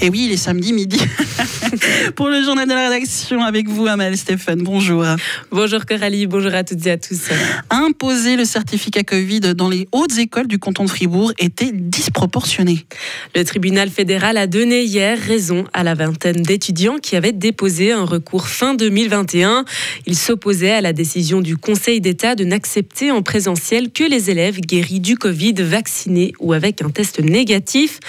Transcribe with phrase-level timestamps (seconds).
[0.00, 1.00] Et oui, il est samedi midi.
[2.16, 4.62] Pour le journal de la rédaction, avec vous, Amel Stéphane.
[4.62, 5.04] Bonjour.
[5.50, 7.28] Bonjour Coralie, bonjour à toutes et à tous.
[7.70, 12.86] Imposer le certificat Covid dans les hautes écoles du canton de Fribourg était disproportionné.
[13.34, 18.04] Le tribunal fédéral a donné hier raison à la vingtaine d'étudiants qui avaient déposé un
[18.04, 19.64] recours fin 2021.
[20.06, 24.60] Ils s'opposaient à la décision du Conseil d'État de n'accepter en présentiel que les élèves
[24.60, 28.00] guéris du Covid, vaccinés ou avec un test négatif.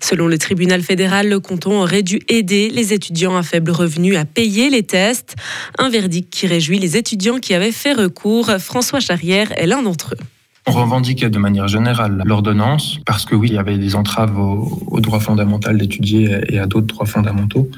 [0.00, 3.03] Selon le tribunal fédéral, le canton aurait dû aider les étudiants
[3.36, 5.36] à faible revenu à payer les tests.
[5.78, 8.50] Un verdict qui réjouit les étudiants qui avaient fait recours.
[8.58, 10.24] François Charrière est l'un d'entre eux.
[10.66, 15.00] On revendiquait de manière générale l'ordonnance parce que oui, il y avait des entraves au,
[15.00, 17.68] droit fondamental d'étudier et à d'autres droits fondamentaux.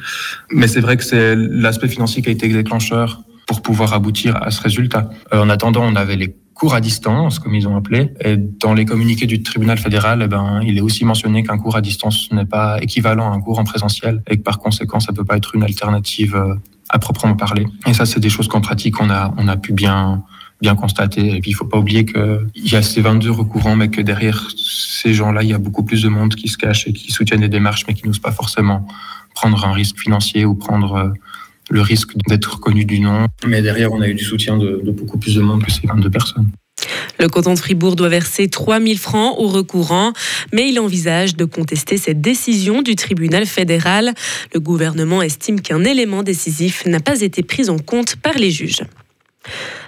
[0.52, 4.50] Mais c'est vrai que c'est l'aspect financier qui a été déclencheur pour pouvoir aboutir à
[4.50, 5.10] ce résultat.
[5.32, 8.14] Euh, en attendant, on avait les cours à distance, comme ils ont appelé.
[8.24, 11.76] Et dans les communiqués du tribunal fédéral, eh ben, il est aussi mentionné qu'un cours
[11.76, 15.12] à distance n'est pas équivalent à un cours en présentiel et que par conséquent, ça
[15.12, 16.54] peut pas être une alternative euh,
[16.88, 17.66] à proprement parler.
[17.86, 20.24] Et ça, c'est des choses qu'en pratique, on a, on a pu bien,
[20.62, 21.36] bien constater.
[21.36, 24.48] Et puis, il faut pas oublier qu'il y a ces 22 recourants, mais que derrière
[24.56, 27.42] ces gens-là, il y a beaucoup plus de monde qui se cache et qui soutiennent
[27.42, 28.86] des démarches, mais qui n'osent pas forcément
[29.34, 31.10] prendre un risque financier ou prendre euh,
[31.70, 33.26] le risque d'être reconnu du nom.
[33.46, 36.10] Mais derrière, on a eu du soutien de, beaucoup plus de monde que ces 22
[36.10, 36.48] personnes.
[37.18, 40.12] Le canton de Fribourg doit verser 3 000 francs au recourant,
[40.52, 44.12] mais il envisage de contester cette décision du tribunal fédéral.
[44.52, 48.82] Le gouvernement estime qu'un élément décisif n'a pas été pris en compte par les juges.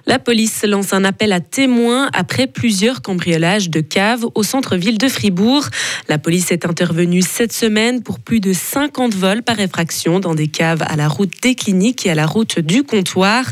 [0.08, 5.06] La police lance un appel à témoins après plusieurs cambriolages de caves au centre-ville de
[5.06, 5.66] Fribourg.
[6.08, 10.48] La police est intervenue cette semaine pour plus de 50 vols par effraction dans des
[10.48, 13.44] caves à la route des cliniques et à la route du comptoir.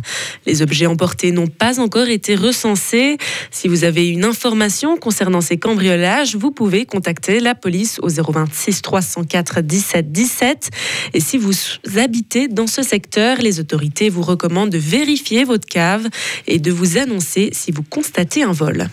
[0.46, 3.18] Les objets emportés n'ont pas encore été recensés.
[3.50, 8.80] Si vous avez une information concernant ces cambriolages, vous pouvez contacter la police au 026
[8.80, 10.70] 304 17 17.
[11.12, 11.52] Et si vous
[11.98, 16.08] habitez dans ce secteur, les autorités vous recommandent de vérifier votre cave
[16.46, 18.88] et de vous annoncer si vous constatez un vol.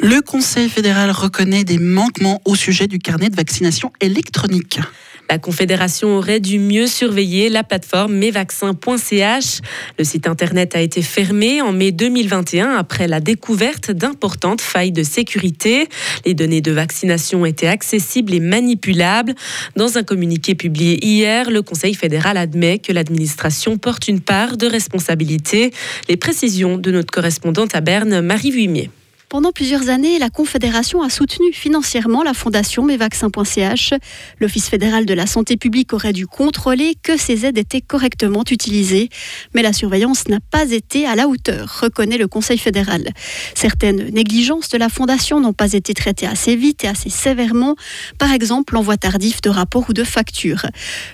[0.00, 4.80] Le Conseil fédéral reconnaît des manquements au sujet du carnet de vaccination électronique.
[5.28, 9.60] La Confédération aurait dû mieux surveiller la plateforme mesvaccins.ch.
[9.98, 15.02] Le site internet a été fermé en mai 2021 après la découverte d'importantes failles de
[15.02, 15.88] sécurité.
[16.24, 19.34] Les données de vaccination étaient accessibles et manipulables.
[19.74, 24.66] Dans un communiqué publié hier, le Conseil fédéral admet que l'administration porte une part de
[24.66, 25.72] responsabilité.
[26.08, 28.90] Les précisions de notre correspondante à Berne, Marie Vuimier.
[29.28, 33.94] Pendant plusieurs années, la Confédération a soutenu financièrement la fondation mesvaccins.ch.
[34.38, 39.08] L'Office fédéral de la santé publique aurait dû contrôler que ces aides étaient correctement utilisées,
[39.52, 43.08] mais la surveillance n'a pas été à la hauteur, reconnaît le Conseil fédéral.
[43.56, 47.74] Certaines négligences de la fondation n'ont pas été traitées assez vite et assez sévèrement,
[48.18, 50.66] par exemple l'envoi tardif de rapports ou de factures.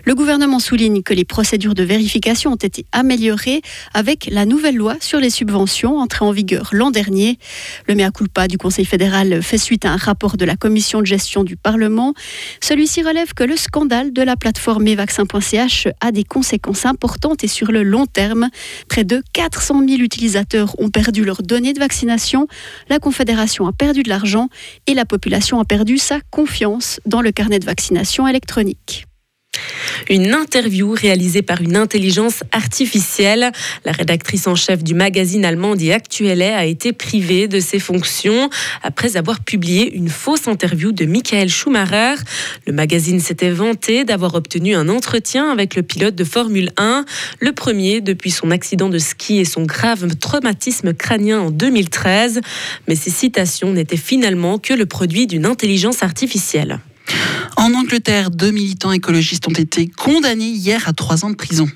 [0.04, 3.62] Le gouvernement souligne que les procédures de vérification ont été améliorées
[3.94, 7.38] avec la nouvelle loi sur les subventions entrée en vigueur l'an dernier.
[8.02, 11.44] Mea culpa du Conseil fédéral fait suite à un rapport de la commission de gestion
[11.44, 12.14] du Parlement.
[12.60, 17.70] Celui-ci relève que le scandale de la plateforme evaccin.ch a des conséquences importantes et sur
[17.70, 18.48] le long terme.
[18.88, 22.48] Près de 400 000 utilisateurs ont perdu leurs données de vaccination,
[22.88, 24.48] la Confédération a perdu de l'argent
[24.86, 29.06] et la population a perdu sa confiance dans le carnet de vaccination électronique.
[30.08, 33.52] Une interview réalisée par une intelligence artificielle.
[33.84, 38.50] La rédactrice en chef du magazine allemand Die Aktuelle a été privée de ses fonctions
[38.82, 42.14] après avoir publié une fausse interview de Michael Schumacher.
[42.66, 47.04] Le magazine s'était vanté d'avoir obtenu un entretien avec le pilote de Formule 1,
[47.40, 52.40] le premier depuis son accident de ski et son grave traumatisme crânien en 2013.
[52.88, 56.80] Mais ces citations n'étaient finalement que le produit d'une intelligence artificielle.
[57.62, 61.68] En Angleterre, deux militants écologistes ont été condamnés hier à trois ans de prison.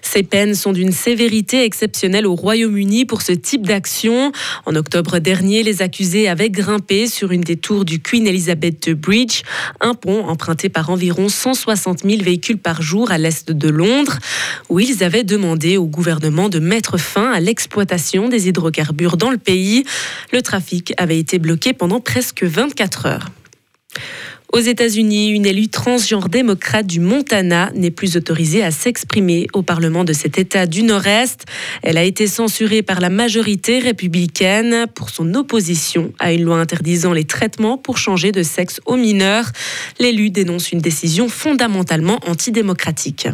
[0.00, 4.30] Ces peines sont d'une sévérité exceptionnelle au Royaume-Uni pour ce type d'action.
[4.66, 9.42] En octobre dernier, les accusés avaient grimpé sur une des tours du Queen Elizabeth Bridge,
[9.80, 14.20] un pont emprunté par environ 160 000 véhicules par jour à l'est de Londres,
[14.68, 19.38] où ils avaient demandé au gouvernement de mettre fin à l'exploitation des hydrocarbures dans le
[19.38, 19.82] pays.
[20.32, 23.26] Le trafic avait été bloqué pendant presque 24 heures.
[24.52, 30.04] Aux États-Unis, une élue transgenre démocrate du Montana n'est plus autorisée à s'exprimer au Parlement
[30.04, 31.46] de cet État du Nord-Est.
[31.82, 37.14] Elle a été censurée par la majorité républicaine pour son opposition à une loi interdisant
[37.14, 39.50] les traitements pour changer de sexe aux mineurs.
[39.98, 43.28] L'élu dénonce une décision fondamentalement antidémocratique.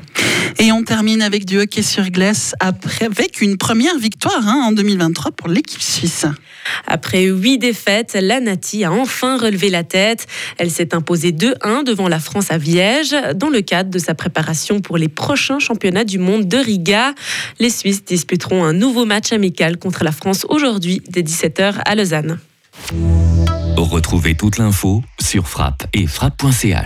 [0.61, 4.71] Et on termine avec du hockey sur glace après, avec une première victoire hein, en
[4.71, 6.27] 2023 pour l'équipe suisse.
[6.87, 10.27] Après huit défaites, la Nati a enfin relevé la tête.
[10.59, 14.81] Elle s'est imposée 2-1 devant la France à Viège dans le cadre de sa préparation
[14.81, 17.15] pour les prochains championnats du monde de Riga.
[17.59, 22.39] Les Suisses disputeront un nouveau match amical contre la France aujourd'hui dès 17h à Lausanne.
[23.77, 26.77] Retrouvez toute l'info sur frappe et frappe.ch.